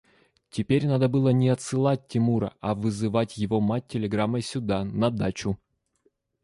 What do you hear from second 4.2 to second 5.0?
сюда,